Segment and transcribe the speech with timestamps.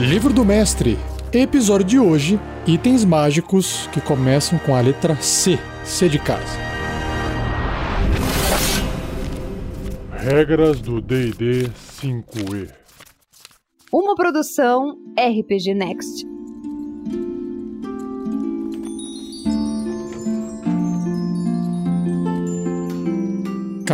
[0.00, 0.98] Livro do Mestre,
[1.32, 5.56] episódio de hoje: itens mágicos que começam com a letra C.
[5.84, 6.58] C de casa.
[10.10, 11.70] Regras do DD
[12.00, 12.70] 5E.
[13.92, 16.33] Uma produção RPG Next.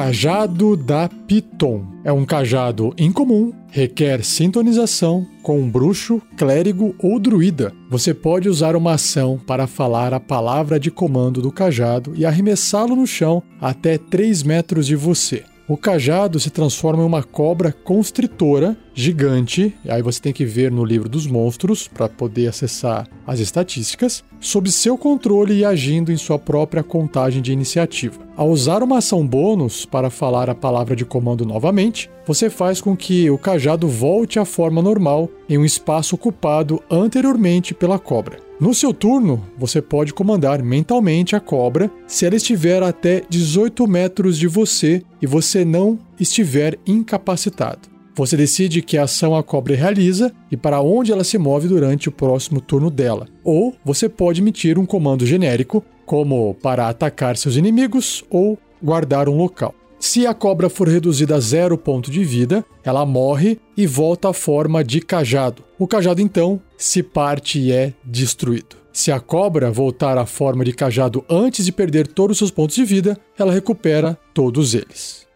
[0.00, 1.84] Cajado da Piton.
[2.02, 7.70] É um cajado incomum, requer sintonização com um bruxo, clérigo ou druida.
[7.90, 12.96] Você pode usar uma ação para falar a palavra de comando do cajado e arremessá-lo
[12.96, 15.44] no chão até 3 metros de você.
[15.70, 20.84] O cajado se transforma em uma cobra constritora gigante, aí você tem que ver no
[20.84, 26.40] livro dos monstros para poder acessar as estatísticas, sob seu controle e agindo em sua
[26.40, 28.18] própria contagem de iniciativa.
[28.36, 32.96] Ao usar uma ação bônus para falar a palavra de comando novamente, você faz com
[32.96, 38.49] que o cajado volte à forma normal em um espaço ocupado anteriormente pela cobra.
[38.60, 44.36] No seu turno, você pode comandar mentalmente a cobra se ela estiver até 18 metros
[44.36, 47.88] de você e você não estiver incapacitado.
[48.14, 52.12] Você decide que ação a cobra realiza e para onde ela se move durante o
[52.12, 53.26] próximo turno dela.
[53.42, 59.38] Ou você pode emitir um comando genérico, como para atacar seus inimigos ou guardar um
[59.38, 59.74] local.
[60.00, 64.32] Se a cobra for reduzida a zero ponto de vida, ela morre e volta à
[64.32, 65.62] forma de cajado.
[65.78, 68.76] O cajado então se parte e é destruído.
[68.94, 72.74] Se a cobra voltar à forma de cajado antes de perder todos os seus pontos
[72.74, 75.26] de vida, ela recupera todos eles.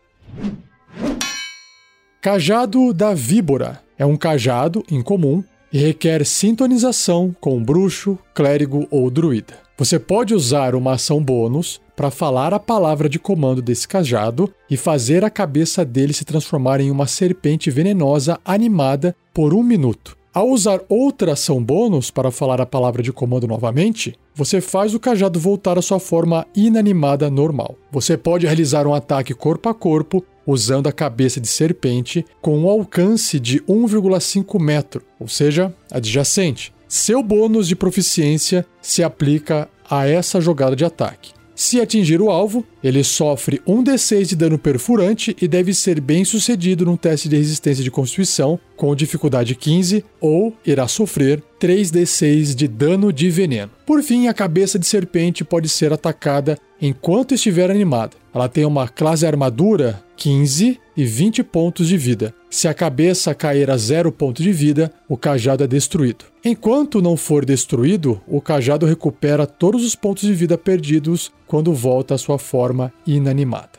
[2.23, 9.59] Cajado da Víbora é um cajado incomum e requer sintonização com bruxo, clérigo ou druida.
[9.77, 14.77] Você pode usar uma ação bônus para falar a palavra de comando desse cajado e
[14.77, 20.17] fazer a cabeça dele se transformar em uma serpente venenosa animada por um minuto.
[20.35, 24.99] Ao usar outra ação bônus para falar a palavra de comando novamente, você faz o
[24.99, 27.77] cajado voltar à sua forma inanimada normal.
[27.93, 32.69] Você pode realizar um ataque corpo a corpo usando a cabeça de serpente com um
[32.69, 36.75] alcance de 1,5 metro, ou seja, adjacente.
[36.89, 41.33] Seu bônus de proficiência se aplica a essa jogada de ataque.
[41.55, 46.25] Se atingir o alvo, ele sofre um D6 de dano perfurante e deve ser bem
[46.25, 52.67] sucedido num teste de resistência de constituição com dificuldade 15 ou irá sofrer 3d6 de
[52.67, 53.71] dano de veneno.
[53.87, 58.17] Por fim, a cabeça de serpente pode ser atacada enquanto estiver animada.
[58.35, 62.35] Ela tem uma classe armadura 15 e 20 pontos de vida.
[62.51, 66.34] Se a cabeça cair a zero ponto de vida, o cajado é destruído.
[66.45, 72.15] Enquanto não for destruído, o cajado recupera todos os pontos de vida perdidos quando volta
[72.15, 73.79] à sua forma inanimada.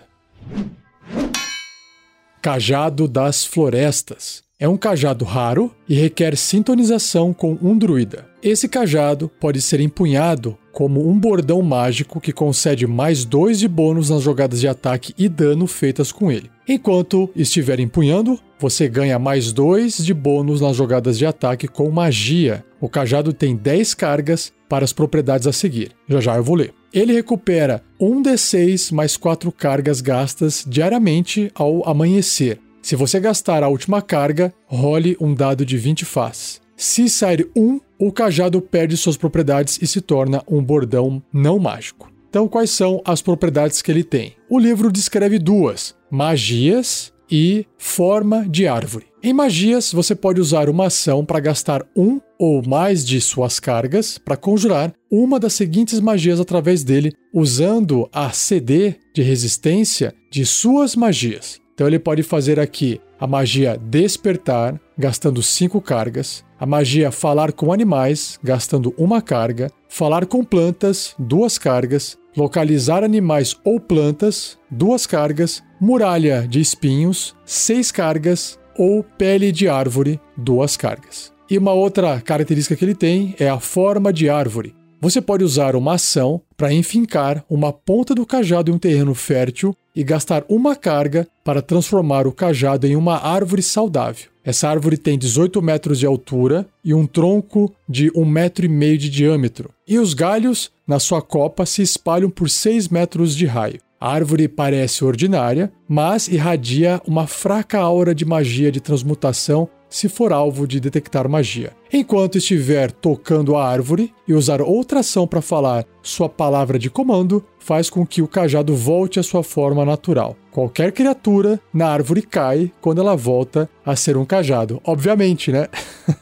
[2.42, 8.35] Cajado das Florestas é um cajado raro e requer sintonização com um druida.
[8.46, 14.12] Esse cajado pode ser empunhado como um bordão mágico que concede mais dois de bônus
[14.12, 16.52] nas jogadas de ataque e dano feitas com ele.
[16.68, 22.64] Enquanto estiver empunhando, você ganha mais dois de bônus nas jogadas de ataque com magia.
[22.80, 25.94] O cajado tem 10 cargas para as propriedades a seguir.
[26.08, 26.72] Já já eu vou ler.
[26.94, 32.60] Ele recupera 1d6 mais 4 cargas gastas diariamente ao amanhecer.
[32.80, 36.62] Se você gastar a última carga, role um dado de 20 faces.
[36.78, 42.12] Se sair 1, o cajado perde suas propriedades e se torna um bordão não mágico.
[42.30, 44.36] Então, quais são as propriedades que ele tem?
[44.50, 49.08] O livro descreve duas: magias e forma de árvore.
[49.24, 54.18] Em magias, você pode usar uma ação para gastar um ou mais de suas cargas
[54.18, 60.96] para conjurar uma das seguintes magias através dele, usando a CD de resistência de suas
[60.96, 61.60] magias.
[61.74, 67.72] Então ele pode fazer aqui a magia Despertar, gastando 5 cargas, a magia Falar com
[67.72, 75.62] Animais, gastando uma carga, Falar com Plantas, duas cargas, Localizar Animais ou Plantas, duas cargas,
[75.80, 81.32] Muralha de Espinhos, seis cargas, ou Pele de Árvore, duas cargas.
[81.48, 84.76] E uma outra característica que ele tem é a forma de árvore.
[85.00, 89.76] Você pode usar uma ação para enfincar uma ponta do cajado em um terreno fértil
[89.96, 94.35] e gastar uma carga para transformar o cajado em uma árvore saudável.
[94.46, 98.96] Essa árvore tem 18 metros de altura e um tronco de um metro e meio
[98.96, 99.72] de diâmetro.
[99.88, 103.80] E os galhos na sua copa se espalham por 6 metros de raio.
[104.00, 110.34] A árvore parece ordinária, mas irradia uma fraca aura de magia de transmutação se for
[110.34, 111.72] alvo de detectar magia.
[111.92, 117.44] Enquanto estiver tocando a árvore e usar outra ação para falar sua palavra de comando,
[117.60, 120.36] faz com que o cajado volte à sua forma natural.
[120.52, 124.82] Qualquer criatura na árvore cai quando ela volta a ser um cajado.
[124.84, 125.68] Obviamente, né?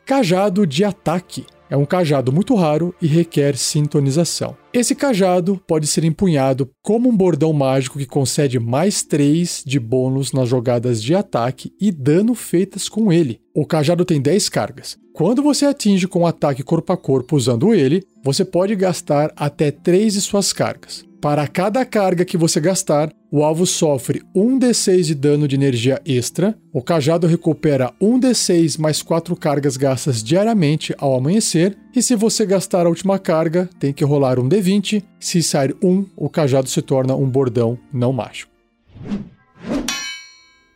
[0.07, 1.47] Cajado de ataque.
[1.69, 4.57] É um cajado muito raro e requer sintonização.
[4.73, 10.33] Esse cajado pode ser empunhado como um bordão mágico que concede mais 3 de bônus
[10.33, 13.41] nas jogadas de ataque e dano feitas com ele.
[13.55, 14.99] O cajado tem 10 cargas.
[15.13, 19.71] Quando você atinge com um ataque corpo a corpo usando ele, você pode gastar até
[19.71, 21.05] 3 de suas cargas.
[21.25, 26.55] Para cada carga que você gastar, o alvo sofre 1d6 de dano de energia extra,
[26.71, 32.85] o cajado recupera 1d6 mais 4 cargas gastas diariamente ao amanhecer, e se você gastar
[32.85, 37.17] a última carga, tem que rolar um d20, se sair 1, o cajado se torna
[37.17, 38.53] um bordão não mágico.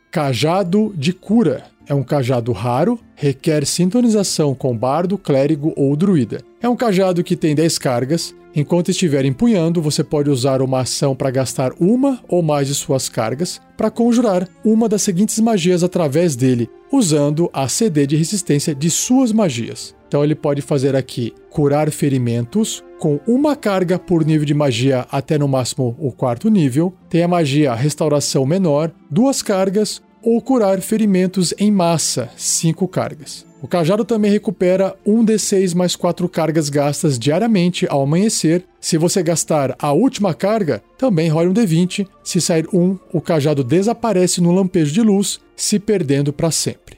[0.09, 1.65] Cajado de cura.
[1.89, 6.39] É um cajado raro, requer sintonização com bardo, clérigo ou druida.
[6.61, 8.35] É um cajado que tem 10 cargas.
[8.55, 13.09] Enquanto estiver empunhando, você pode usar uma ação para gastar uma ou mais de suas
[13.09, 18.91] cargas para conjurar uma das seguintes magias através dele, usando a CD de resistência de
[18.91, 19.95] suas magias.
[20.07, 25.39] Então ele pode fazer aqui curar ferimentos com uma carga por nível de magia até
[25.39, 26.93] no máximo o quarto nível.
[27.09, 33.45] Tem a magia restauração menor, duas cargas ou curar ferimentos em massa, 5 cargas.
[33.61, 38.63] O cajado também recupera 1d6 mais 4 cargas gastas diariamente ao amanhecer.
[38.79, 42.07] Se você gastar a última carga, também role um d20.
[42.23, 46.97] Se sair 1, o cajado desaparece no lampejo de luz, se perdendo para sempre.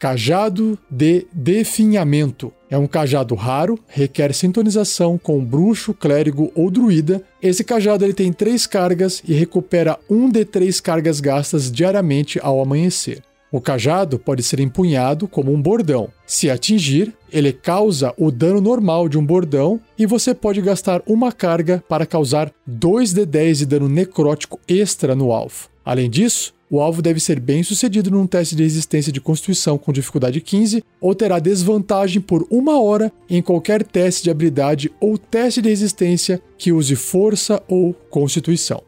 [0.00, 2.50] Cajado de Definhamento.
[2.70, 7.22] É um cajado raro, requer sintonização com bruxo, clérigo ou druida.
[7.42, 12.62] Esse cajado ele tem três cargas e recupera um de três cargas gastas diariamente ao
[12.62, 13.22] amanhecer.
[13.52, 16.08] O cajado pode ser empunhado como um bordão.
[16.24, 21.30] Se atingir, ele causa o dano normal de um bordão e você pode gastar uma
[21.30, 25.68] carga para causar 2 de 10 de dano necrótico extra no alvo.
[25.84, 29.92] Além disso, o alvo deve ser bem sucedido num teste de resistência de constituição com
[29.92, 35.60] dificuldade 15 ou terá desvantagem por uma hora em qualquer teste de habilidade ou teste
[35.60, 38.82] de resistência que use força ou constituição.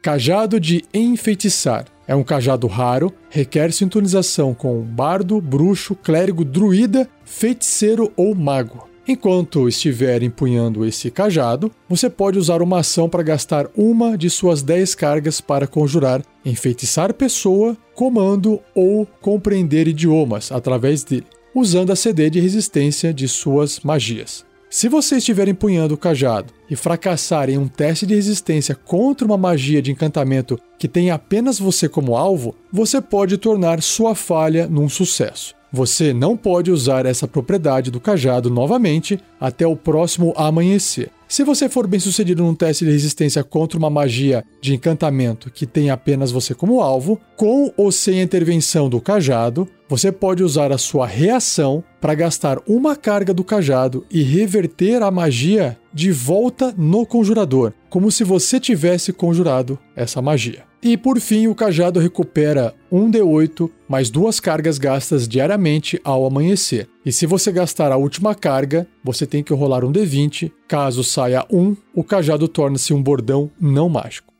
[0.00, 1.86] Cajado de Enfeitiçar.
[2.06, 8.89] É um cajado raro, requer sintonização com bardo, bruxo, clérigo, druida, feiticeiro ou mago.
[9.10, 14.62] Enquanto estiver empunhando esse cajado, você pode usar uma ação para gastar uma de suas
[14.62, 22.30] 10 cargas para conjurar, enfeitiçar pessoa, comando ou compreender idiomas através dele, usando a CD
[22.30, 24.46] de resistência de suas magias.
[24.70, 29.36] Se você estiver empunhando o cajado e fracassar em um teste de resistência contra uma
[29.36, 34.88] magia de encantamento que tem apenas você como alvo, você pode tornar sua falha num
[34.88, 35.58] sucesso.
[35.72, 41.10] Você não pode usar essa propriedade do cajado novamente até o próximo amanhecer.
[41.28, 45.64] Se você for bem sucedido num teste de resistência contra uma magia de encantamento que
[45.64, 50.72] tem apenas você como alvo, com ou sem a intervenção do cajado, você pode usar
[50.72, 56.74] a sua reação para gastar uma carga do cajado e reverter a magia de volta
[56.76, 60.69] no conjurador, como se você tivesse conjurado essa magia.
[60.82, 66.88] E por fim, o cajado recupera 1d8 mais duas cargas gastas diariamente ao amanhecer.
[67.04, 70.50] E se você gastar a última carga, você tem que rolar um d20.
[70.66, 74.32] Caso saia 1, o cajado torna-se um bordão não mágico.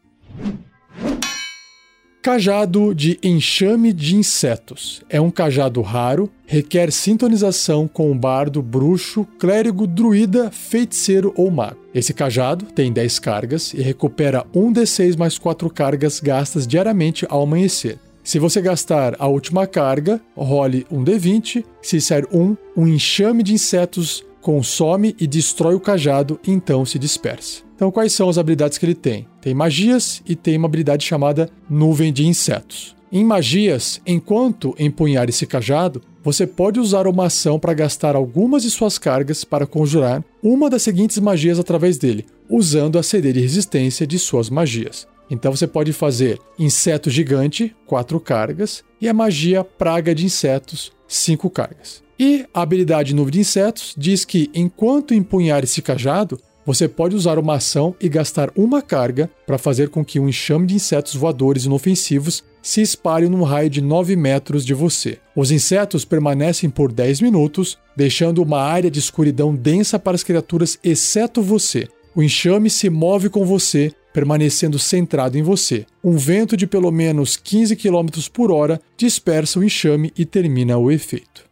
[2.22, 5.00] Cajado de enxame de insetos.
[5.08, 11.78] É um cajado raro, requer sintonização com um bardo, bruxo, clérigo, druida, feiticeiro ou mago.
[11.94, 17.98] Esse cajado tem 10 cargas e recupera 1d6 mais 4 cargas gastas diariamente ao amanhecer.
[18.22, 21.64] Se você gastar a última carga, role um d20.
[21.80, 27.69] Se sair 1, um enxame de insetos consome e destrói o cajado então se dispersa.
[27.80, 29.26] Então, quais são as habilidades que ele tem?
[29.40, 32.94] Tem magias e tem uma habilidade chamada Nuvem de Insetos.
[33.10, 38.70] Em magias, enquanto empunhar esse cajado, você pode usar uma ação para gastar algumas de
[38.70, 44.06] suas cargas para conjurar uma das seguintes magias através dele, usando a CD de resistência
[44.06, 45.08] de suas magias.
[45.30, 51.48] Então você pode fazer Inseto Gigante, 4 cargas, e a magia Praga de Insetos, 5
[51.48, 52.02] cargas.
[52.18, 56.38] E a habilidade Nuvem de Insetos diz que enquanto empunhar esse cajado,
[56.72, 60.68] você pode usar uma ação e gastar uma carga para fazer com que um enxame
[60.68, 65.18] de insetos voadores inofensivos se espalhe num raio de 9 metros de você.
[65.34, 70.78] Os insetos permanecem por 10 minutos, deixando uma área de escuridão densa para as criaturas,
[70.84, 71.88] exceto você.
[72.14, 75.84] O enxame se move com você, permanecendo centrado em você.
[76.04, 80.88] Um vento de pelo menos 15 km por hora dispersa o enxame e termina o
[80.88, 81.44] efeito.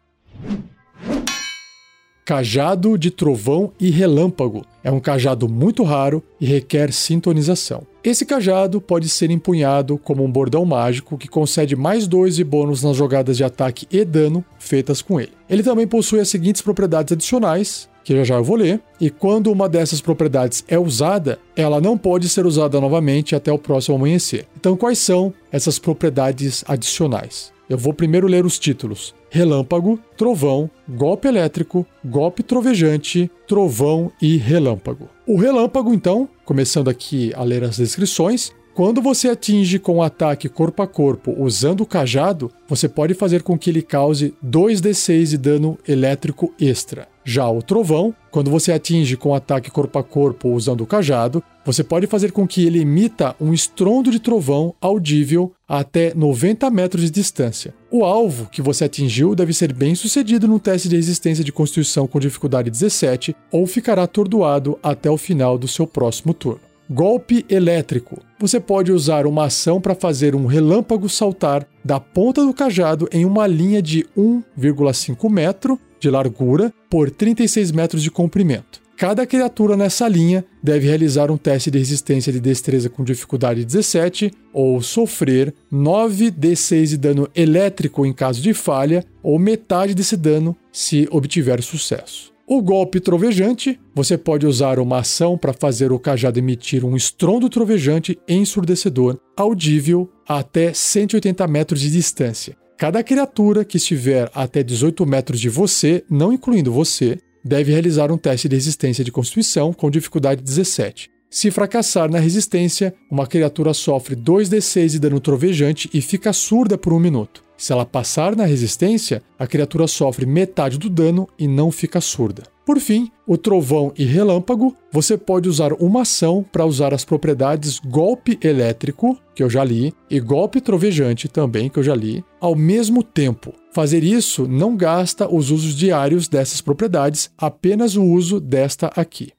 [2.28, 4.62] Cajado de Trovão e Relâmpago.
[4.84, 7.86] É um cajado muito raro e requer sintonização.
[8.04, 12.82] Esse cajado pode ser empunhado como um bordão mágico que concede mais dois de bônus
[12.82, 15.32] nas jogadas de ataque e dano feitas com ele.
[15.48, 19.50] Ele também possui as seguintes propriedades adicionais, que já já eu vou ler, e quando
[19.50, 24.46] uma dessas propriedades é usada, ela não pode ser usada novamente até o próximo amanhecer.
[24.54, 27.56] Então, quais são essas propriedades adicionais?
[27.70, 35.08] Eu vou primeiro ler os títulos: relâmpago, trovão, golpe elétrico, golpe trovejante, trovão e relâmpago.
[35.26, 40.48] O relâmpago, então, começando aqui a ler as descrições, quando você atinge com um ataque
[40.48, 45.36] corpo a corpo usando o cajado, você pode fazer com que ele cause 2d6 de
[45.36, 47.08] dano elétrico extra.
[47.24, 51.82] Já o trovão, quando você atinge com ataque corpo a corpo usando o cajado, você
[51.82, 57.02] pode fazer com que ele emita um estrondo de trovão audível a até 90 metros
[57.02, 57.74] de distância.
[57.90, 62.06] O alvo que você atingiu deve ser bem sucedido no teste de resistência de constituição
[62.06, 66.67] com dificuldade 17 ou ficará atordoado até o final do seu próximo turno.
[66.90, 68.22] Golpe elétrico.
[68.40, 73.26] Você pode usar uma ação para fazer um relâmpago saltar da ponta do cajado em
[73.26, 78.80] uma linha de 1,5 metro de largura por 36 metros de comprimento.
[78.96, 84.32] Cada criatura nessa linha deve realizar um teste de resistência de destreza com dificuldade 17
[84.50, 91.06] ou sofrer 9d6 de dano elétrico em caso de falha ou metade desse dano se
[91.10, 92.37] obtiver sucesso.
[92.50, 97.46] O golpe trovejante, você pode usar uma ação para fazer o cajado emitir um estrondo
[97.50, 102.56] trovejante ensurdecedor, audível a até 180 metros de distância.
[102.78, 108.16] Cada criatura que estiver até 18 metros de você, não incluindo você, deve realizar um
[108.16, 111.10] teste de resistência de constituição com dificuldade 17.
[111.28, 116.94] Se fracassar na resistência, uma criatura sofre 2d6 de dano trovejante e fica surda por
[116.94, 117.47] um minuto.
[117.58, 122.44] Se ela passar na resistência, a criatura sofre metade do dano e não fica surda.
[122.64, 127.80] Por fim, o trovão e relâmpago, você pode usar uma ação para usar as propriedades
[127.80, 132.54] golpe elétrico, que eu já li, e golpe trovejante também, que eu já li, ao
[132.54, 133.52] mesmo tempo.
[133.72, 139.32] Fazer isso não gasta os usos diários dessas propriedades, apenas o uso desta aqui.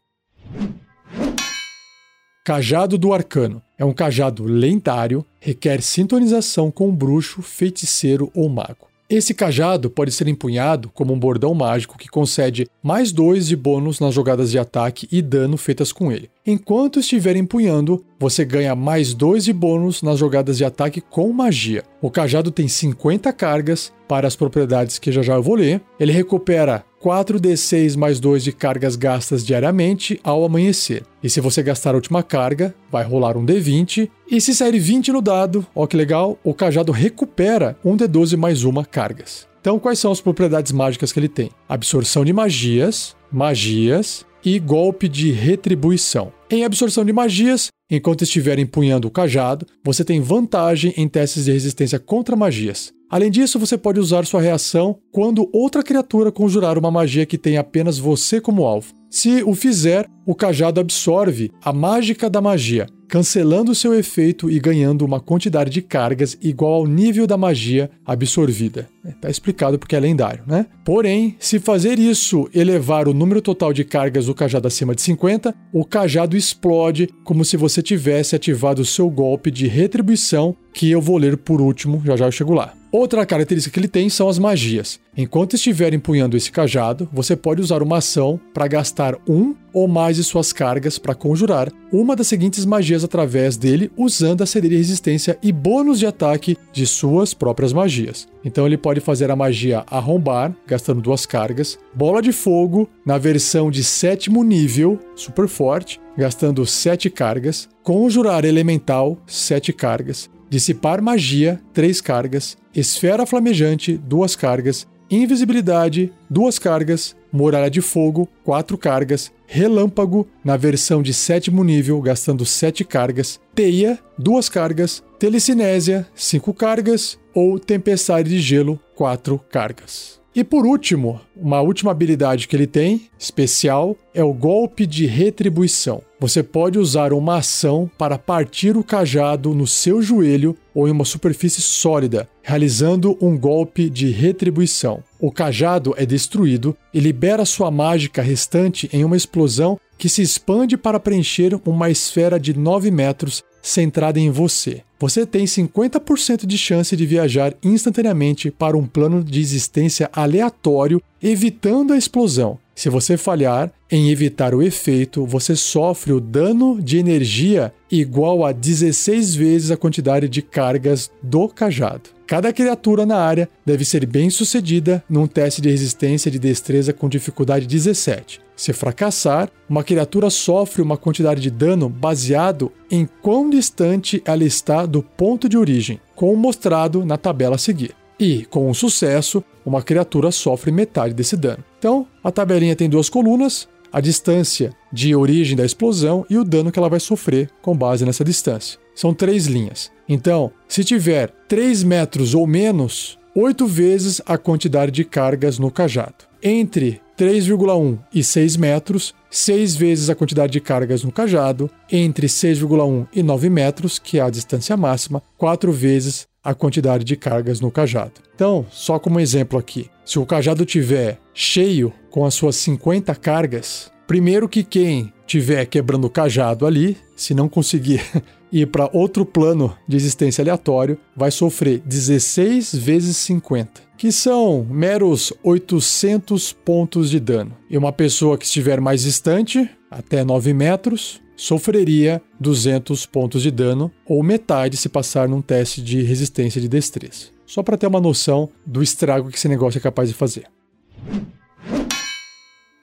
[2.50, 3.62] Cajado do Arcano.
[3.77, 8.88] É um cajado lendário, requer sintonização com um bruxo, feiticeiro ou mago.
[9.08, 14.00] Esse cajado pode ser empunhado como um bordão mágico que concede mais dois de bônus
[14.00, 16.27] nas jogadas de ataque e dano feitas com ele.
[16.51, 21.84] Enquanto estiver empunhando, você ganha mais dois de bônus nas jogadas de ataque com magia.
[22.01, 25.79] O cajado tem 50 cargas para as propriedades que já já eu vou ler.
[26.00, 31.03] Ele recupera 4d6 mais 2 de cargas gastas diariamente ao amanhecer.
[31.22, 34.10] E se você gastar a última carga, vai rolar um d20.
[34.27, 38.63] E se sair 20 no dado, ó que legal, o cajado recupera um d12 mais
[38.63, 39.48] uma cargas.
[39.62, 41.51] Então, quais são as propriedades mágicas que ele tem?
[41.68, 46.38] Absorção de magias, magias e golpe de retribuição.
[46.51, 51.51] Em absorção de magias, enquanto estiver empunhando o cajado, você tem vantagem em testes de
[51.51, 52.91] resistência contra magias.
[53.08, 57.58] Além disso, você pode usar sua reação quando outra criatura conjurar uma magia que tem
[57.58, 58.94] apenas você como alvo.
[59.12, 65.03] Se o fizer, o cajado absorve a mágica da magia, cancelando seu efeito e ganhando
[65.03, 68.87] uma quantidade de cargas igual ao nível da magia absorvida.
[69.03, 70.67] Está é, explicado porque é lendário, né?
[70.85, 75.53] Porém, se fazer isso elevar o número total de cargas do cajado acima de 50,
[75.73, 81.01] o cajado explode como se você tivesse ativado o seu golpe de retribuição, que eu
[81.01, 82.78] vou ler por último, já já eu chego lá.
[82.91, 85.00] Outra característica que ele tem são as magias.
[85.15, 90.15] Enquanto estiver empunhando esse cajado, você pode usar uma ação para gastar um ou mais
[90.15, 94.77] de suas cargas para conjurar uma das seguintes magias através dele, usando a CD de
[94.77, 98.27] resistência e bônus de ataque de suas próprias magias.
[98.43, 103.69] Então ele pode fazer a magia Arrombar, gastando duas cargas, Bola de Fogo, na versão
[103.69, 112.01] de sétimo nível, super forte, gastando sete cargas, Conjurar Elemental, sete cargas, Dissipar magia, 3
[112.01, 112.58] cargas.
[112.75, 114.88] Esfera flamejante, 2 cargas.
[115.10, 117.15] Invisibilidade, 2 cargas.
[117.32, 119.32] Muralha de fogo, 4 cargas.
[119.46, 123.39] Relâmpago, na versão de sétimo nível, gastando 7 cargas.
[123.53, 125.03] Teia, 2 cargas.
[125.20, 127.20] Telecinésia, 5 cargas.
[127.34, 130.18] Ou Tempestade de Gelo, 4 cargas.
[130.36, 136.03] E por último, uma última habilidade que ele tem, especial, é o golpe de retribuição.
[136.19, 141.05] Você pode usar uma ação para partir o cajado no seu joelho ou em uma
[141.05, 145.03] superfície sólida, realizando um golpe de retribuição.
[145.19, 150.77] O cajado é destruído e libera sua mágica restante em uma explosão que se expande
[150.77, 154.81] para preencher uma esfera de 9 metros centrada em você.
[154.99, 161.93] Você tem 50% de chance de viajar instantaneamente para um plano de existência aleatório, evitando
[161.93, 162.59] a explosão.
[162.75, 168.51] Se você falhar em evitar o efeito, você sofre o dano de energia igual a
[168.51, 172.09] 16 vezes a quantidade de cargas do cajado.
[172.29, 177.09] Cada criatura na área deve ser bem sucedida num teste de resistência de destreza com
[177.09, 178.39] dificuldade 17.
[178.55, 184.86] Se fracassar, uma criatura sofre uma quantidade de dano baseado em quão distante ela está
[184.86, 187.95] do ponto de origem, como mostrado na tabela a seguir.
[188.19, 191.63] E, com um sucesso, uma criatura sofre metade desse dano.
[191.79, 196.72] Então, a tabelinha tem duas colunas, a distância de origem da explosão e o dano
[196.72, 198.79] que ela vai sofrer com base nessa distância.
[198.96, 199.91] São três linhas.
[200.08, 206.25] Então, se tiver 3 metros ou menos, 8 vezes a quantidade de cargas no cajado.
[206.41, 211.69] Entre 3,1 e 6 metros, 6 vezes a quantidade de cargas no cajado.
[211.91, 217.15] Entre 6,1 e 9 metros, que é a distância máxima, 4 vezes a quantidade de
[217.15, 218.13] cargas no cajado.
[218.34, 223.91] Então, só como exemplo aqui, se o cajado tiver cheio com as suas 50 cargas,
[224.07, 228.01] primeiro que quem tiver quebrando o cajado ali, se não conseguir
[228.51, 235.31] ir para outro plano de existência aleatório, vai sofrer 16 vezes 50, que são meros
[235.43, 237.55] 800 pontos de dano.
[237.69, 243.91] E uma pessoa que estiver mais distante, até 9 metros, sofreria 200 pontos de dano,
[244.07, 247.37] ou metade se passar num teste de resistência de destreza.
[247.50, 250.46] Só para ter uma noção do estrago que esse negócio é capaz de fazer.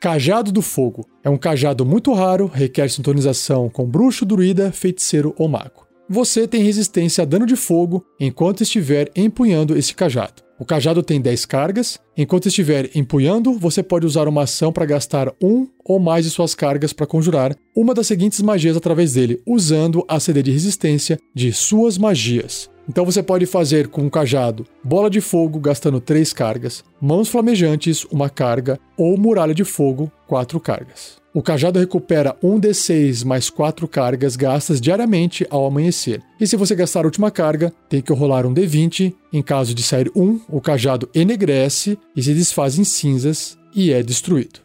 [0.01, 5.49] Cajado do Fogo é um cajado muito raro, requer sintonização com bruxo, druida, feiticeiro ou
[5.49, 5.87] mago.
[6.09, 10.43] Você tem resistência a dano de fogo enquanto estiver empunhando esse cajado.
[10.59, 11.99] O cajado tem 10 cargas.
[12.17, 16.55] Enquanto estiver empunhando, você pode usar uma ação para gastar um ou mais de suas
[16.55, 21.53] cargas para conjurar uma das seguintes magias através dele, usando a CD de resistência de
[21.53, 22.71] suas magias.
[22.89, 28.05] Então você pode fazer com um cajado bola de fogo gastando 3 cargas, mãos flamejantes,
[28.05, 31.17] uma carga, ou muralha de fogo, 4 cargas.
[31.35, 36.23] O cajado recupera 1d6 mais 4 cargas gastas diariamente ao amanhecer.
[36.41, 39.13] E se você gastar a última carga, tem que rolar um d20.
[39.33, 44.03] Em caso de sair 1, o cajado enegrece e se desfaz em cinzas e é
[44.03, 44.61] destruído.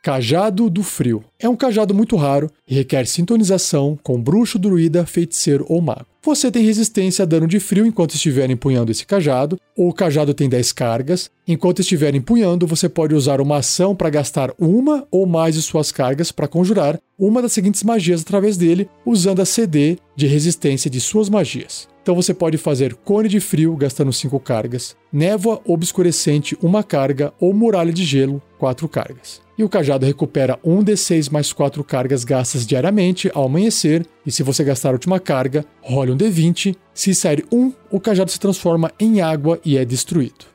[0.00, 1.24] Cajado do Frio.
[1.40, 6.06] É um cajado muito raro e requer sintonização com bruxo, druida, feiticeiro ou mago.
[6.22, 10.34] Você tem resistência a dano de frio enquanto estiver empunhando esse cajado, ou o cajado
[10.34, 11.30] tem 10 cargas.
[11.46, 15.90] Enquanto estiver empunhando, você pode usar uma ação para gastar uma ou mais de suas
[15.90, 21.00] cargas para conjurar uma das seguintes magias através dele, usando a CD de resistência de
[21.00, 21.88] suas magias.
[22.08, 27.52] Então você pode fazer cone de frio gastando 5 cargas, névoa obscurecente uma carga ou
[27.52, 29.42] muralha de gelo 4 cargas.
[29.58, 34.64] E o cajado recupera 1d6 mais 4 cargas gastas diariamente ao amanhecer, e se você
[34.64, 36.74] gastar a última carga, role um d20.
[36.94, 40.46] Se sair 1, o cajado se transforma em água e é destruído.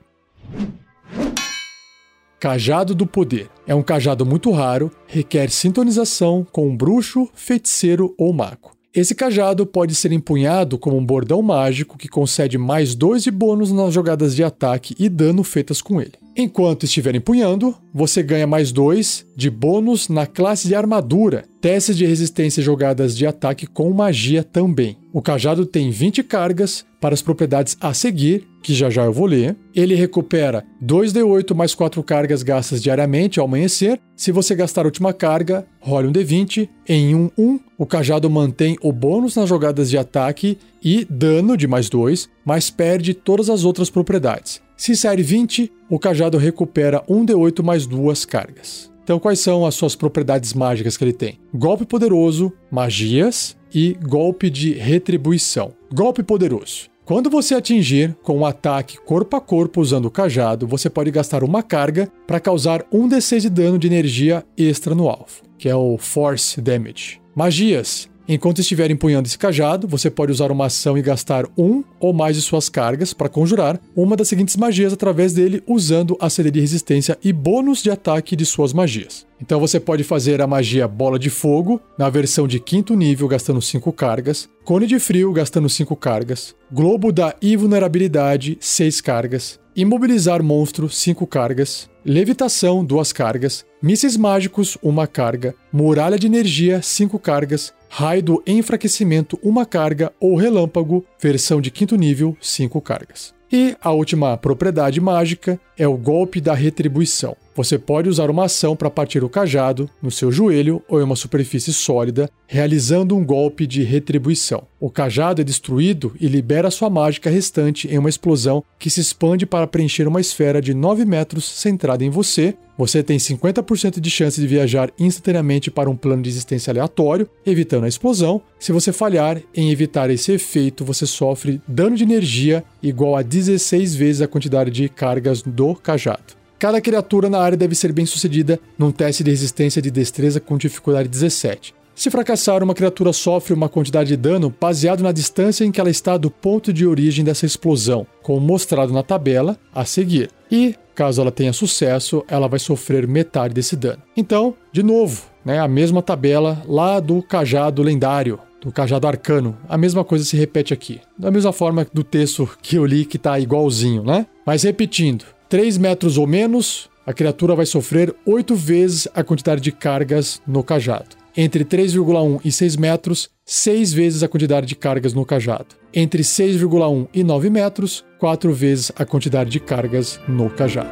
[2.39, 3.47] Cajado do Poder.
[3.67, 8.71] É um cajado muito raro, requer sintonização com um bruxo, feiticeiro ou mago.
[8.95, 13.71] Esse cajado pode ser empunhado como um bordão mágico que concede mais dois de bônus
[13.71, 16.22] nas jogadas de ataque e dano feitas com ele.
[16.35, 22.07] Enquanto estiver empunhando, você ganha mais dois de bônus na classe de armadura, testes de
[22.07, 24.97] resistência jogadas de ataque com magia também.
[25.13, 29.27] O cajado tem 20 cargas para as propriedades a seguir, que já já eu vou
[29.27, 29.55] ler.
[29.75, 33.99] Ele recupera 2d8 mais 4 cargas gastas diariamente ao amanhecer.
[34.15, 36.67] Se você gastar a última carga, role um d20.
[36.87, 41.67] Em um 1, o cajado mantém o bônus nas jogadas de ataque e dano de
[41.67, 44.63] mais 2, mas perde todas as outras propriedades.
[44.83, 48.91] Se sair 20, o cajado recupera 1d8 mais 2 cargas.
[49.01, 51.39] Então, quais são as suas propriedades mágicas que ele tem?
[51.55, 55.71] Golpe poderoso, magias e golpe de retribuição.
[55.89, 56.89] Golpe poderoso.
[57.05, 61.45] Quando você atingir com um ataque corpo a corpo usando o cajado, você pode gastar
[61.45, 65.75] uma carga para causar um d6 de dano de energia extra no alvo, que é
[65.77, 67.21] o Force Damage.
[67.33, 68.11] Magias.
[68.27, 72.37] Enquanto estiver empunhando esse cajado, você pode usar uma ação e gastar um ou mais
[72.37, 76.61] de suas cargas para conjurar uma das seguintes magias através dele, usando a CD de
[76.61, 79.25] resistência e bônus de ataque de suas magias.
[79.41, 83.61] Então você pode fazer a magia Bola de Fogo, na versão de quinto nível, gastando
[83.61, 90.87] 5 cargas, Cone de Frio, gastando 5 cargas, Globo da Invulnerabilidade, 6 cargas, Imobilizar Monstro,
[90.87, 98.23] 5 cargas, Levitação, 2 cargas, Mísseis Mágicos, 1 carga, Muralha de Energia, 5 cargas, Raio
[98.23, 103.35] do Enfraquecimento, 1 carga, ou Relâmpago, versão de quinto nível, 5 cargas.
[103.51, 107.37] E a última propriedade mágica é o Golpe da Retribuição.
[107.55, 111.15] Você pode usar uma ação para partir o cajado no seu joelho ou em uma
[111.15, 114.63] superfície sólida, realizando um golpe de retribuição.
[114.79, 119.45] O cajado é destruído e libera sua mágica restante em uma explosão que se expande
[119.45, 122.55] para preencher uma esfera de 9 metros centrada em você.
[122.77, 127.85] Você tem 50% de chance de viajar instantaneamente para um plano de existência aleatório, evitando
[127.85, 128.41] a explosão.
[128.59, 133.95] Se você falhar em evitar esse efeito, você sofre dano de energia igual a 16
[133.95, 136.42] vezes a quantidade de cargas do cajado.
[136.63, 140.57] Cada criatura na área deve ser bem sucedida num teste de resistência de destreza com
[140.57, 141.75] dificuldade 17.
[141.93, 145.89] Se fracassar, uma criatura sofre uma quantidade de dano baseado na distância em que ela
[145.89, 150.29] está do ponto de origem dessa explosão, como mostrado na tabela a seguir.
[150.49, 154.01] E, caso ela tenha sucesso, ela vai sofrer metade desse dano.
[154.15, 159.57] Então, de novo, né, a mesma tabela lá do cajado lendário, do cajado arcano.
[159.67, 161.01] A mesma coisa se repete aqui.
[161.19, 164.25] Da mesma forma do texto que eu li que está igualzinho, né?
[164.45, 169.71] Mas repetindo, 3 metros ou menos, a criatura vai sofrer 8 vezes a quantidade de
[169.71, 171.15] cargas no cajado.
[171.37, 175.75] Entre 3,1 e 6 metros, 6 vezes a quantidade de cargas no cajado.
[175.93, 180.89] Entre 6,1 e 9 metros, 4 vezes a quantidade de cargas no cajado.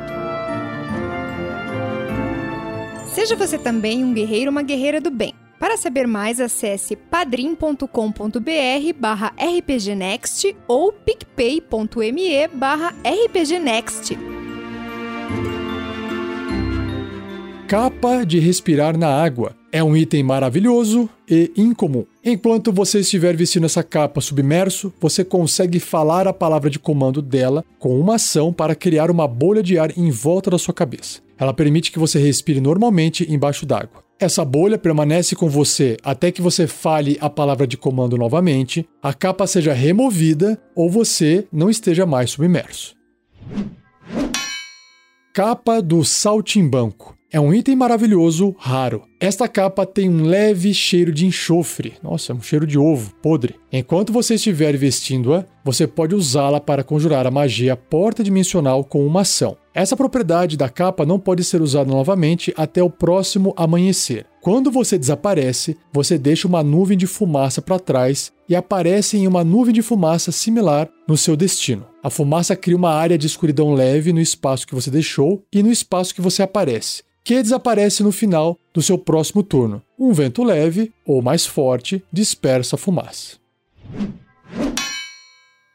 [3.15, 5.33] Seja você também um guerreiro ou uma guerreira do bem.
[5.59, 7.87] Para saber mais, acesse padrim.com.br
[8.99, 14.40] barra rpgnext ou picpay.me barra rpgnext.
[17.71, 19.55] Capa de respirar na água.
[19.71, 22.03] É um item maravilhoso e incomum.
[22.21, 27.63] Enquanto você estiver vestindo essa capa submerso, você consegue falar a palavra de comando dela
[27.79, 31.21] com uma ação para criar uma bolha de ar em volta da sua cabeça.
[31.37, 34.03] Ela permite que você respire normalmente embaixo d'água.
[34.19, 39.13] Essa bolha permanece com você até que você fale a palavra de comando novamente, a
[39.13, 42.97] capa seja removida ou você não esteja mais submerso.
[45.33, 47.20] Capa do Saltimbanco.
[47.33, 49.03] É um item maravilhoso, raro.
[49.17, 51.93] Esta capa tem um leve cheiro de enxofre.
[52.03, 53.55] Nossa, um cheiro de ovo, podre.
[53.71, 59.21] Enquanto você estiver vestindo-a, você pode usá-la para conjurar a magia porta dimensional com uma
[59.21, 59.55] ação.
[59.73, 64.25] Essa propriedade da capa não pode ser usada novamente até o próximo amanhecer.
[64.41, 69.41] Quando você desaparece, você deixa uma nuvem de fumaça para trás e aparece em uma
[69.41, 71.85] nuvem de fumaça similar no seu destino.
[72.03, 75.71] A fumaça cria uma área de escuridão leve no espaço que você deixou e no
[75.71, 79.81] espaço que você aparece que desaparece no final do seu próximo turno.
[79.97, 83.37] Um vento leve ou mais forte dispersa a fumaça.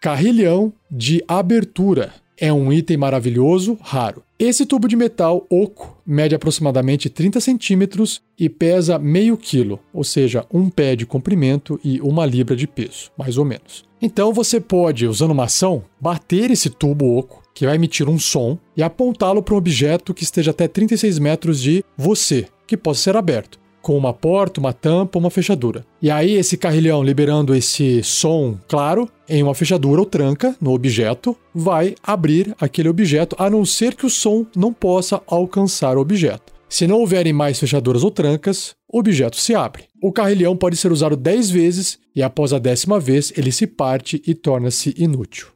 [0.00, 4.22] Carrilhão de abertura é um item maravilhoso, raro.
[4.38, 10.44] Esse tubo de metal oco mede aproximadamente 30 centímetros e pesa meio quilo, ou seja,
[10.52, 13.84] um pé de comprimento e uma libra de peso, mais ou menos.
[14.00, 18.58] Então você pode, usando uma ação, bater esse tubo oco que vai emitir um som
[18.76, 23.16] e apontá-lo para um objeto que esteja até 36 metros de você, que possa ser
[23.16, 25.82] aberto, com uma porta, uma tampa, uma fechadura.
[26.02, 31.34] E aí esse carrilhão liberando esse som claro em uma fechadura ou tranca no objeto
[31.54, 36.52] vai abrir aquele objeto, a não ser que o som não possa alcançar o objeto.
[36.68, 39.84] Se não houverem mais fechaduras ou trancas, o objeto se abre.
[40.02, 44.22] O carrilhão pode ser usado 10 vezes e após a décima vez ele se parte
[44.26, 45.46] e torna-se inútil.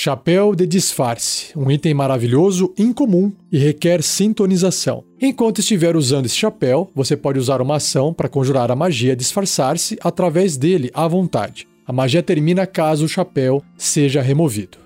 [0.00, 5.02] Chapéu de disfarce, um item maravilhoso, incomum e requer sintonização.
[5.20, 9.98] Enquanto estiver usando esse chapéu, você pode usar uma ação para conjurar a magia disfarçar-se
[10.00, 11.66] através dele à vontade.
[11.84, 14.78] A magia termina caso o chapéu seja removido.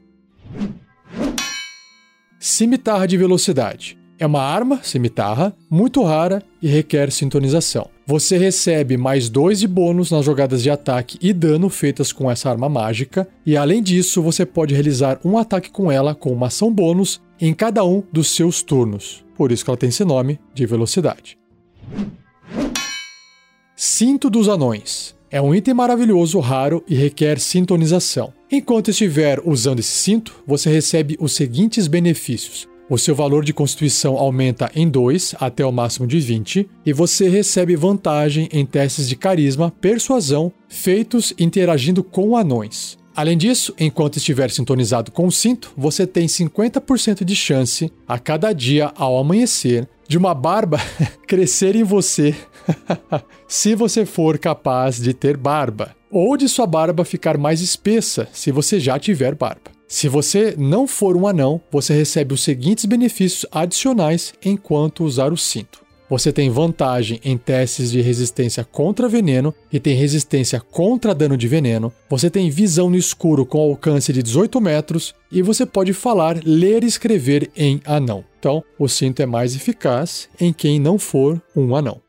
[2.40, 3.98] Cimitarra de velocidade.
[4.22, 7.90] É uma arma, cimitarra, muito rara e requer sintonização.
[8.06, 12.48] Você recebe mais dois de bônus nas jogadas de ataque e dano feitas com essa
[12.48, 16.72] arma mágica, e além disso, você pode realizar um ataque com ela com uma ação
[16.72, 19.24] bônus em cada um dos seus turnos.
[19.34, 21.36] Por isso que ela tem esse nome de velocidade.
[23.74, 25.16] Cinto dos Anões.
[25.32, 28.32] É um item maravilhoso, raro e requer sintonização.
[28.52, 34.18] Enquanto estiver usando esse cinto, você recebe os seguintes benefícios: o seu valor de constituição
[34.18, 39.16] aumenta em 2 até o máximo de 20 e você recebe vantagem em testes de
[39.16, 42.98] carisma, persuasão feitos interagindo com anões.
[43.16, 48.52] Além disso, enquanto estiver sintonizado com o cinto, você tem 50% de chance a cada
[48.52, 50.78] dia ao amanhecer de uma barba
[51.26, 52.34] crescer em você
[53.48, 58.52] se você for capaz de ter barba, ou de sua barba ficar mais espessa se
[58.52, 59.71] você já tiver barba.
[59.92, 65.36] Se você não for um anão, você recebe os seguintes benefícios adicionais enquanto usar o
[65.36, 65.82] cinto.
[66.08, 71.46] você tem vantagem em testes de resistência contra veneno e tem resistência contra dano de
[71.46, 71.92] veneno.
[72.08, 76.84] Você tem visão no escuro com alcance de 18 metros e você pode falar, ler
[76.84, 78.24] e escrever em anão.
[78.38, 82.00] Então, o cinto é mais eficaz em quem não for um anão.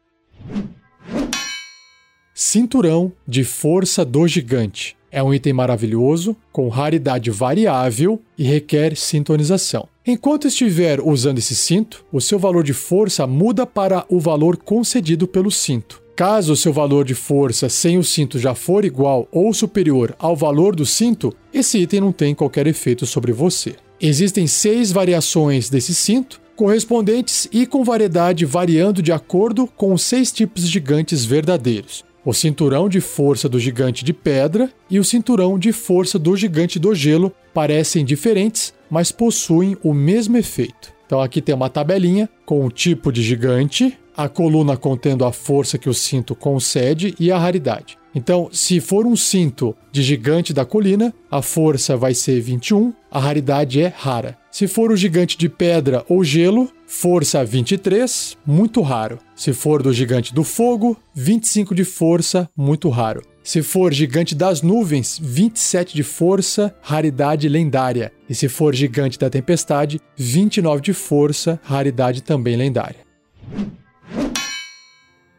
[2.34, 4.96] Cinturão de Força do Gigante.
[5.16, 9.88] É um item maravilhoso, com raridade variável e requer sintonização.
[10.04, 15.28] Enquanto estiver usando esse cinto, o seu valor de força muda para o valor concedido
[15.28, 16.02] pelo cinto.
[16.16, 20.36] Caso o seu valor de força sem o cinto já for igual ou superior ao
[20.36, 23.76] valor do cinto, esse item não tem qualquer efeito sobre você.
[24.02, 30.32] Existem seis variações desse cinto, correspondentes e com variedade variando de acordo com os seis
[30.32, 35.72] tipos gigantes verdadeiros o cinturão de força do gigante de pedra e o cinturão de
[35.72, 40.94] força do gigante do gelo parecem diferentes, mas possuem o mesmo efeito.
[41.06, 45.78] Então aqui tem uma tabelinha com o tipo de gigante, a coluna contendo a força
[45.78, 47.98] que o cinto concede e a raridade.
[48.16, 53.20] Então, se for um cinto de gigante da colina, a força vai ser 21, a
[53.20, 54.38] raridade é rara.
[54.54, 59.18] Se for o gigante de pedra ou gelo, força 23, muito raro.
[59.36, 63.24] Se for do gigante do fogo, 25 de força, muito raro.
[63.44, 68.12] Se for gigante das nuvens, 27 de força, raridade lendária.
[68.30, 73.02] E se for gigante da tempestade, 29 de força, raridade também lendária.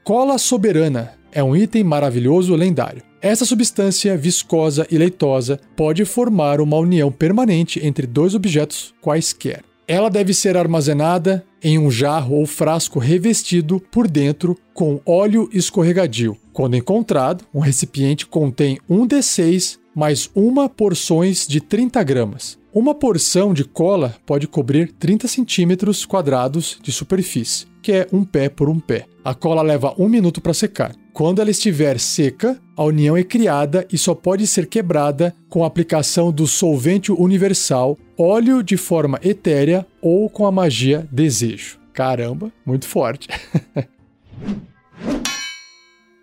[0.02, 3.02] Cola soberana é um item maravilhoso lendário.
[3.20, 9.62] Essa substância viscosa e leitosa pode formar uma união permanente entre dois objetos quaisquer.
[9.86, 16.36] Ela deve ser armazenada em um jarro ou frasco revestido por dentro com óleo escorregadio.
[16.52, 22.58] Quando encontrado, um recipiente contém um D6 mais uma porções de 30 gramas.
[22.72, 28.48] Uma porção de cola pode cobrir 30 centímetros quadrados de superfície, que é um pé
[28.48, 29.06] por um pé.
[29.24, 30.94] A cola leva um minuto para secar.
[31.14, 35.66] Quando ela estiver seca, a união é criada e só pode ser quebrada com a
[35.68, 41.78] aplicação do solvente universal, óleo de forma etérea ou com a magia desejo.
[41.92, 43.28] Caramba, muito forte.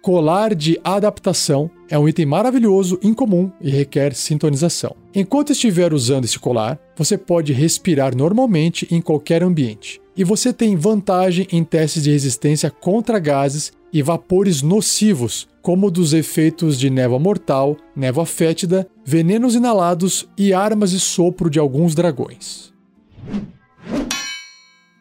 [0.02, 4.94] Colar de adaptação é um item maravilhoso, incomum e requer sintonização.
[5.16, 10.02] Enquanto estiver usando esse colar, você pode respirar normalmente em qualquer ambiente.
[10.18, 16.14] E você tem vantagem em testes de resistência contra gases e vapores nocivos, como dos
[16.14, 22.74] efeitos de névoa mortal, névoa fétida, venenos inalados e armas de sopro de alguns dragões.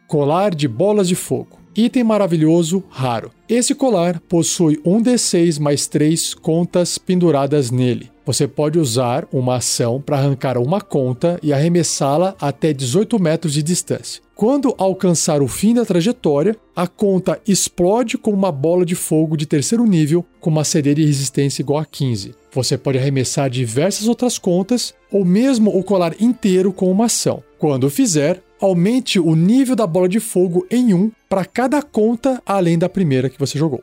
[0.07, 1.59] Colar de bolas de fogo.
[1.77, 3.31] Item maravilhoso, raro.
[3.49, 8.11] Esse colar possui um D6 mais 3 contas penduradas nele.
[8.31, 13.61] Você pode usar uma ação para arrancar uma conta e arremessá-la até 18 metros de
[13.61, 14.23] distância.
[14.37, 19.47] Quando alcançar o fim da trajetória, a conta explode com uma bola de fogo de
[19.47, 22.33] terceiro nível com uma CD de resistência igual a 15.
[22.53, 27.43] Você pode arremessar diversas outras contas ou mesmo o colar inteiro com uma ação.
[27.59, 32.79] Quando fizer, aumente o nível da bola de fogo em 1 para cada conta além
[32.79, 33.83] da primeira que você jogou.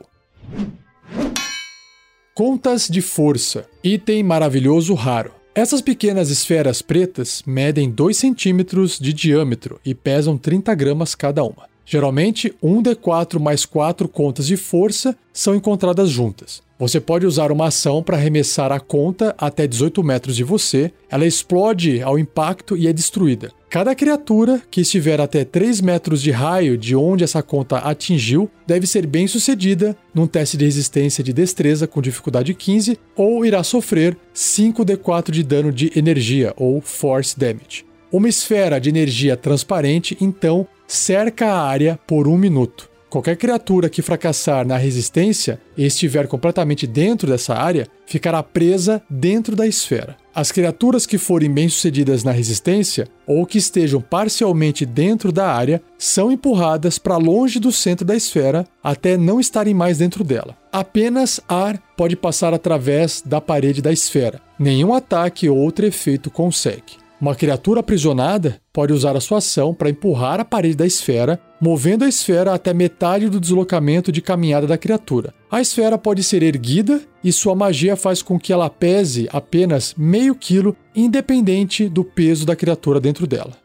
[2.38, 3.66] Contas de força.
[3.82, 5.32] Item maravilhoso raro.
[5.52, 11.64] Essas pequenas esferas pretas medem 2 centímetros de diâmetro e pesam 30 gramas cada uma.
[11.84, 16.62] Geralmente, 1 D4 mais 4 contas de força são encontradas juntas.
[16.78, 21.26] Você pode usar uma ação para arremessar a conta até 18 metros de você, ela
[21.26, 23.50] explode ao impacto e é destruída.
[23.70, 28.86] Cada criatura que estiver até 3 metros de raio de onde essa conta atingiu deve
[28.86, 34.16] ser bem sucedida num teste de resistência de destreza com dificuldade 15 ou irá sofrer
[34.34, 37.84] 5d4 de dano de energia ou force damage.
[38.10, 42.88] Uma esfera de energia transparente então cerca a área por um minuto.
[43.10, 49.56] Qualquer criatura que fracassar na resistência e estiver completamente dentro dessa área ficará presa dentro
[49.56, 50.14] da esfera.
[50.34, 56.30] As criaturas que forem bem-sucedidas na resistência ou que estejam parcialmente dentro da área são
[56.30, 60.54] empurradas para longe do centro da esfera até não estarem mais dentro dela.
[60.70, 64.40] Apenas ar pode passar através da parede da esfera.
[64.58, 67.07] Nenhum ataque ou outro efeito consegue.
[67.20, 72.04] Uma criatura aprisionada pode usar a sua ação para empurrar a parede da esfera, movendo
[72.04, 75.34] a esfera até metade do deslocamento de caminhada da criatura.
[75.50, 80.32] A esfera pode ser erguida e sua magia faz com que ela pese apenas meio
[80.32, 83.56] quilo, independente do peso da criatura dentro dela.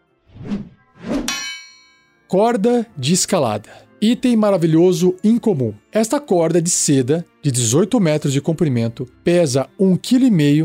[2.27, 3.69] Corda de escalada.
[4.03, 5.73] Item maravilhoso incomum.
[5.89, 9.97] Esta corda de seda, de 18 metros de comprimento, pesa 1,5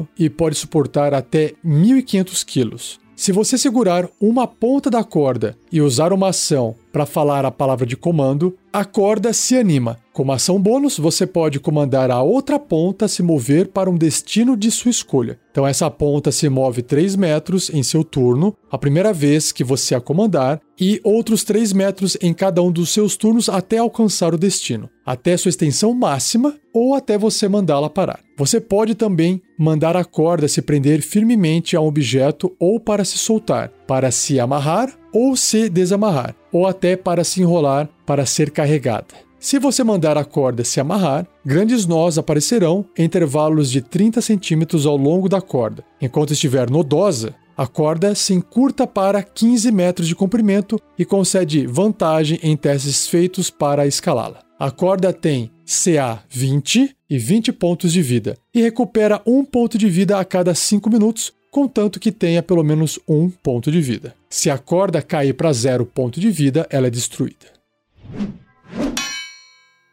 [0.03, 2.98] kg e pode suportar até 1.500 kg.
[3.14, 7.87] Se você segurar uma ponta da corda e usar uma ação para falar a palavra
[7.87, 9.98] de comando, a corda se anima.
[10.12, 14.70] Como ação bônus, você pode comandar a outra ponta se mover para um destino de
[14.70, 15.38] sua escolha.
[15.51, 19.94] Então, essa ponta se move 3 metros em seu turno, a primeira vez que você
[19.94, 24.38] a comandar, e outros 3 metros em cada um dos seus turnos até alcançar o
[24.38, 28.20] destino, até sua extensão máxima ou até você mandá-la parar.
[28.37, 33.18] Você pode também mandar a corda se prender firmemente a um objeto ou para se
[33.18, 39.29] soltar, para se amarrar ou se desamarrar, ou até para se enrolar para ser carregada.
[39.40, 44.85] Se você mandar a corda se amarrar, grandes nós aparecerão em intervalos de 30 centímetros
[44.85, 45.85] ao longo da corda.
[46.01, 52.38] Enquanto estiver nodosa, a corda se encurta para 15 metros de comprimento e concede vantagem
[52.42, 54.40] em testes feitos para escalá-la.
[54.59, 59.88] A corda tem CA 20 e 20 pontos de vida e recupera um ponto de
[59.88, 64.15] vida a cada 5 minutos, contanto que tenha pelo menos um ponto de vida.
[64.29, 67.47] Se a corda cair para zero ponto de vida, ela é destruída.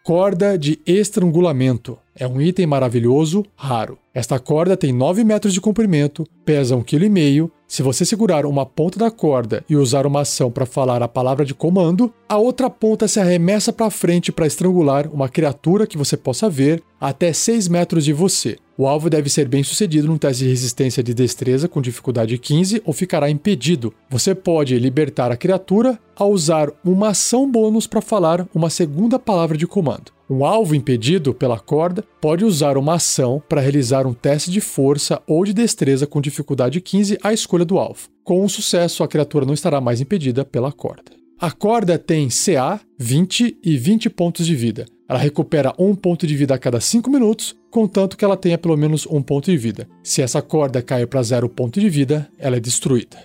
[0.03, 1.97] Corda de estrangulamento.
[2.17, 3.97] É um item maravilhoso, raro.
[4.13, 7.51] Esta corda tem 9 metros de comprimento, pesa 1,5 kg.
[7.67, 11.43] Se você segurar uma ponta da corda e usar uma ação para falar a palavra
[11.43, 16.15] de comando, a outra ponta se arremessa para frente para estrangular uma criatura que você
[16.15, 18.55] possa ver até 6 metros de você.
[18.77, 22.81] O alvo deve ser bem sucedido num teste de resistência de destreza com dificuldade 15
[22.85, 23.93] ou ficará impedido.
[24.09, 29.57] Você pode libertar a criatura ao usar uma ação bônus para falar uma segunda palavra
[29.57, 30.14] de comando.
[30.27, 35.21] Um alvo impedido pela corda pode usar uma ação para realizar um teste de força
[35.27, 38.09] ou de destreza com dificuldade 15 à escolha do alvo.
[38.23, 41.11] Com o sucesso, a criatura não estará mais impedida pela corda.
[41.39, 44.85] A corda tem CA, 20 e 20 pontos de vida.
[45.07, 48.75] Ela recupera um ponto de vida a cada 5 minutos, contanto que ela tenha pelo
[48.75, 49.87] menos um ponto de vida.
[50.01, 53.17] Se essa corda cair para zero ponto de vida, ela é destruída.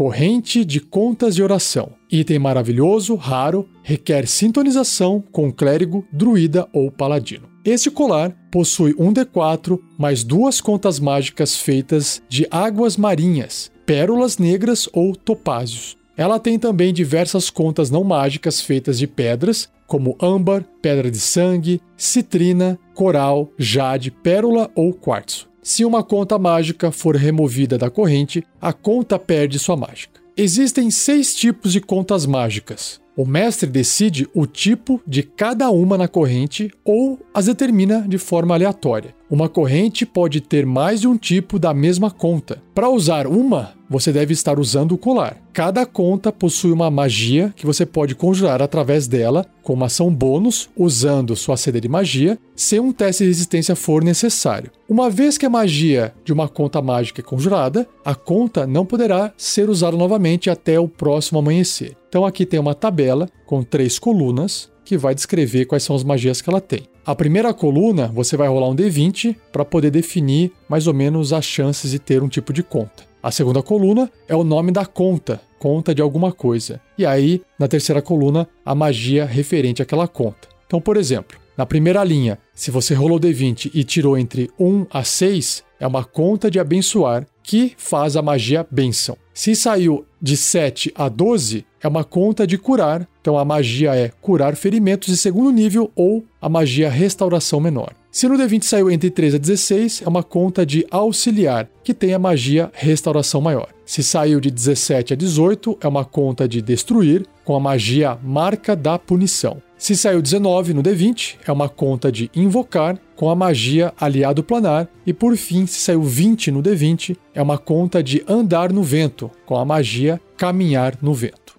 [0.00, 1.92] Corrente de contas de oração.
[2.10, 7.50] Item maravilhoso, raro, requer sintonização com clérigo, druida ou paladino.
[7.62, 14.88] Este colar possui um D4 mais duas contas mágicas feitas de águas marinhas, pérolas negras
[14.90, 15.98] ou topázios.
[16.16, 21.78] Ela tem também diversas contas não mágicas feitas de pedras, como âmbar, pedra de sangue,
[21.94, 25.49] citrina, coral, jade, pérola ou quartzo.
[25.62, 30.20] Se uma conta mágica for removida da corrente, a conta perde sua mágica.
[30.36, 33.00] Existem seis tipos de contas mágicas.
[33.16, 38.54] O mestre decide o tipo de cada uma na corrente ou as determina de forma
[38.54, 39.14] aleatória.
[39.28, 42.62] Uma corrente pode ter mais de um tipo da mesma conta.
[42.74, 45.36] Para usar uma, você deve estar usando o colar.
[45.52, 50.70] Cada conta possui uma magia que você pode conjurar através dela, com uma ação bônus,
[50.76, 54.70] usando sua CD de magia, se um teste de resistência for necessário.
[54.88, 59.32] Uma vez que a magia de uma conta mágica é conjurada, a conta não poderá
[59.36, 61.99] ser usada novamente até o próximo amanhecer.
[62.10, 66.42] Então aqui tem uma tabela com três colunas que vai descrever quais são as magias
[66.42, 66.82] que ela tem.
[67.06, 71.44] A primeira coluna, você vai rolar um D20 para poder definir mais ou menos as
[71.44, 73.04] chances de ter um tipo de conta.
[73.22, 76.80] A segunda coluna é o nome da conta, conta de alguma coisa.
[76.98, 80.48] E aí, na terceira coluna, a magia referente àquela conta.
[80.66, 85.04] Então, por exemplo, na primeira linha, se você rolou D20 e tirou entre 1 a
[85.04, 89.14] 6, é uma conta de abençoar que faz a magia bênção.
[89.34, 94.10] Se saiu de 7 a 12, é uma conta de curar, então a magia é
[94.22, 97.92] curar ferimentos de segundo nível ou a magia restauração menor.
[98.12, 102.12] Se no D20 saiu entre 3 a 16, é uma conta de auxiliar, que tem
[102.12, 103.68] a magia restauração maior.
[103.86, 108.74] Se saiu de 17 a 18, é uma conta de destruir, com a magia marca
[108.74, 109.62] da punição.
[109.78, 114.88] Se saiu 19 no D20, é uma conta de invocar, com a magia aliado planar.
[115.06, 119.30] E por fim, se saiu 20 no D20, é uma conta de andar no vento,
[119.46, 121.58] com a magia caminhar no vento.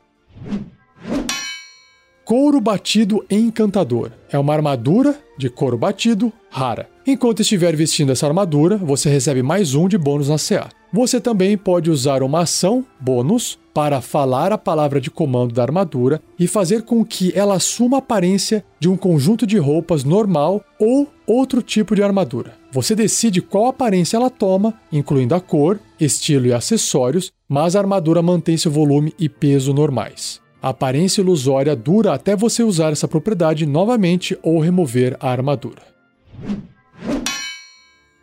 [2.31, 4.09] Couro batido encantador.
[4.31, 6.89] É uma armadura de couro batido rara.
[7.05, 10.69] Enquanto estiver vestindo essa armadura, você recebe mais um de bônus na CA.
[10.93, 16.21] Você também pode usar uma ação bônus para falar a palavra de comando da armadura
[16.39, 21.09] e fazer com que ela assuma a aparência de um conjunto de roupas normal ou
[21.27, 22.53] outro tipo de armadura.
[22.71, 28.21] Você decide qual aparência ela toma, incluindo a cor, estilo e acessórios, mas a armadura
[28.21, 30.39] mantém seu volume e peso normais.
[30.61, 35.81] A aparência ilusória dura até você usar essa propriedade novamente ou remover a armadura.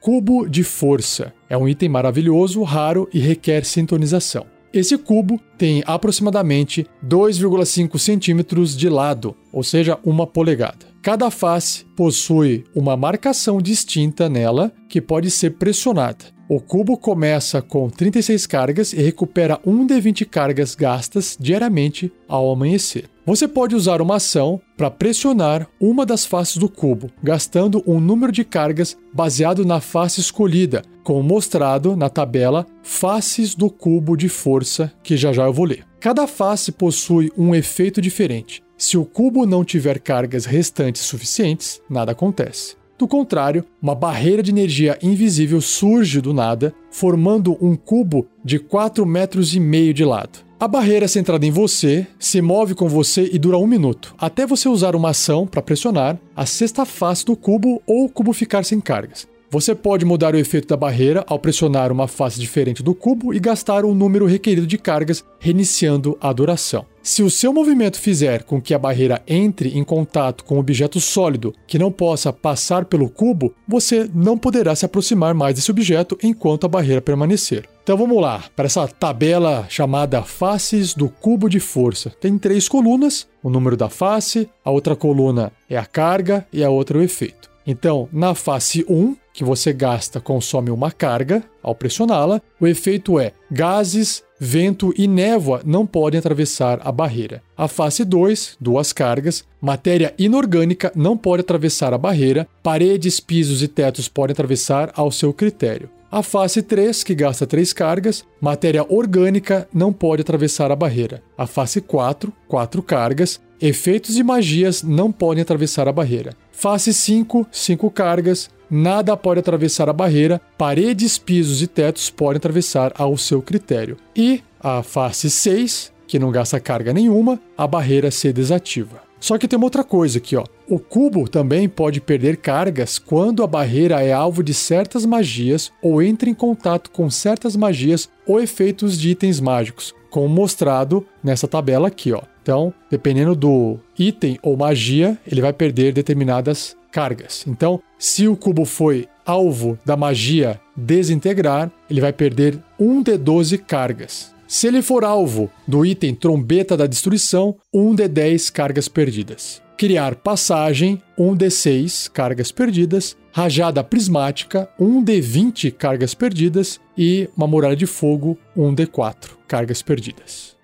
[0.00, 1.32] Cubo de força.
[1.50, 4.46] É um item maravilhoso, raro e requer sintonização.
[4.72, 10.86] Esse cubo tem aproximadamente 2,5 centímetros de lado, ou seja, uma polegada.
[11.02, 16.37] Cada face possui uma marcação distinta nela que pode ser pressionada.
[16.48, 22.50] O cubo começa com 36 cargas e recupera 1 de 20 cargas gastas diariamente ao
[22.50, 23.04] amanhecer.
[23.26, 28.32] Você pode usar uma ação para pressionar uma das faces do cubo, gastando um número
[28.32, 34.90] de cargas baseado na face escolhida, como mostrado na tabela Faces do Cubo de Força,
[35.02, 35.84] que já já eu vou ler.
[36.00, 38.62] Cada face possui um efeito diferente.
[38.78, 42.77] Se o cubo não tiver cargas restantes suficientes, nada acontece.
[42.98, 49.06] Do contrário, uma barreira de energia invisível surge do nada, formando um cubo de 4
[49.06, 50.40] metros e meio de lado.
[50.58, 54.68] A barreira centrada em você se move com você e dura um minuto, até você
[54.68, 58.80] usar uma ação para pressionar a sexta face do cubo ou o cubo ficar sem
[58.80, 59.28] cargas.
[59.50, 63.40] Você pode mudar o efeito da barreira ao pressionar uma face diferente do cubo e
[63.40, 66.84] gastar o número requerido de cargas, reiniciando a duração.
[67.02, 71.00] Se o seu movimento fizer com que a barreira entre em contato com um objeto
[71.00, 76.18] sólido que não possa passar pelo cubo, você não poderá se aproximar mais desse objeto
[76.22, 77.66] enquanto a barreira permanecer.
[77.82, 82.10] Então vamos lá, para essa tabela chamada faces do cubo de força.
[82.20, 86.68] Tem três colunas: o número da face, a outra coluna é a carga e a
[86.68, 87.48] outra é o efeito.
[87.66, 93.30] Então, na face 1, que você gasta consome uma carga ao pressioná-la, o efeito é
[93.48, 97.40] gases, vento e névoa não podem atravessar a barreira.
[97.56, 103.68] A face 2, duas cargas, matéria inorgânica não pode atravessar a barreira, paredes, pisos e
[103.68, 105.88] tetos podem atravessar ao seu critério.
[106.10, 111.22] A face 3, que gasta 3 cargas, matéria orgânica não pode atravessar a barreira.
[111.36, 116.34] A face 4, 4 cargas, efeitos e magias não podem atravessar a barreira.
[116.50, 122.92] Face 5, 5 cargas, nada pode atravessar a barreira, paredes, pisos e tetos podem atravessar
[122.96, 123.96] ao seu critério.
[124.14, 129.08] E a face 6, que não gasta carga nenhuma, a barreira se desativa.
[129.20, 130.44] Só que tem uma outra coisa aqui, ó.
[130.68, 136.02] O cubo também pode perder cargas quando a barreira é alvo de certas magias ou
[136.02, 141.88] entra em contato com certas magias ou efeitos de itens mágicos, como mostrado nessa tabela
[141.88, 142.22] aqui, ó.
[142.42, 147.44] Então, dependendo do item ou magia, ele vai perder determinadas cargas.
[147.46, 153.58] Então, se o cubo foi alvo da magia desintegrar, ele vai perder 1 de 12
[153.58, 154.34] cargas.
[154.46, 159.60] Se ele for alvo do item Trombeta da Destruição, 1 de 10 cargas perdidas.
[159.76, 163.14] Criar passagem, 1 de 6 cargas perdidas.
[163.30, 166.80] Rajada prismática, 1 de 20 cargas perdidas.
[166.96, 170.56] E uma muralha de fogo, 1 de 4 cargas perdidas.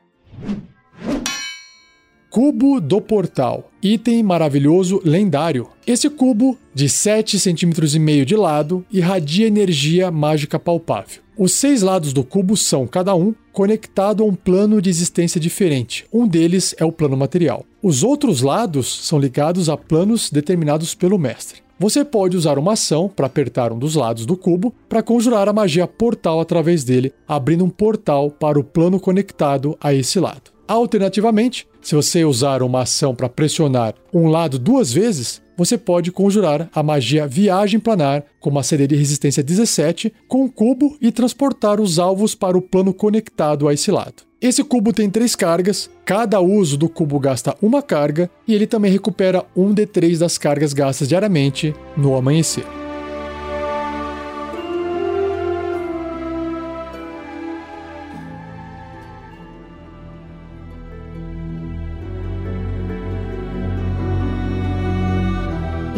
[2.34, 3.70] Cubo do Portal.
[3.80, 5.68] Item maravilhoso lendário.
[5.86, 11.22] Esse cubo, de 7,5 cm de lado, irradia energia mágica palpável.
[11.38, 16.06] Os seis lados do cubo são, cada um, conectado a um plano de existência diferente.
[16.12, 17.64] Um deles é o plano material.
[17.80, 21.62] Os outros lados são ligados a planos determinados pelo mestre.
[21.78, 25.52] Você pode usar uma ação para apertar um dos lados do cubo para conjurar a
[25.52, 30.52] magia portal através dele, abrindo um portal para o plano conectado a esse lado.
[30.66, 36.68] Alternativamente, se você usar uma ação para pressionar um lado duas vezes, você pode conjurar
[36.74, 41.80] a magia Viagem Planar com uma CD de resistência 17 com um cubo e transportar
[41.80, 44.24] os alvos para o plano conectado a esse lado.
[44.40, 48.90] Esse cubo tem três cargas, cada uso do cubo gasta uma carga e ele também
[48.90, 52.83] recupera um de três das cargas gastas diariamente no amanhecer.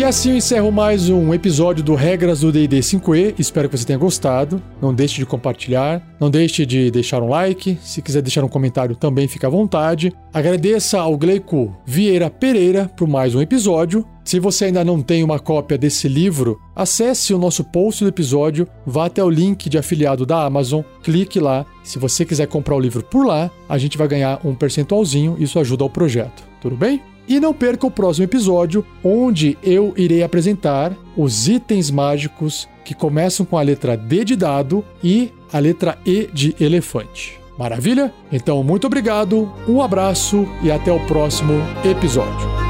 [0.07, 3.34] Assim eu encerro mais um episódio do Regras do D&D 5e.
[3.40, 4.62] Espero que você tenha gostado.
[4.80, 7.76] Não deixe de compartilhar, não deixe de deixar um like.
[7.82, 10.12] Se quiser deixar um comentário também fica à vontade.
[10.32, 14.07] Agradeça ao Gleico Vieira Pereira por mais um episódio.
[14.24, 18.68] Se você ainda não tem uma cópia desse livro, acesse o nosso post do episódio,
[18.86, 21.66] vá até o link de afiliado da Amazon, clique lá.
[21.82, 25.59] Se você quiser comprar o livro por lá, a gente vai ganhar um percentualzinho, isso
[25.59, 26.44] ajuda ao projeto.
[26.61, 27.02] Tudo bem?
[27.29, 33.45] E não perca o próximo episódio, onde eu irei apresentar os itens mágicos que começam
[33.45, 37.41] com a letra D de dado e a letra E de elefante.
[37.59, 38.12] Maravilha?
[38.31, 41.55] Então, muito obrigado, um abraço e até o próximo
[41.85, 42.65] episódio.